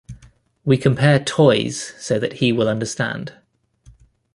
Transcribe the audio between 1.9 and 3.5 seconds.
so that he will understand.